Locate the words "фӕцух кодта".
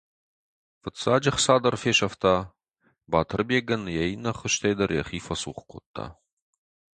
5.25-6.05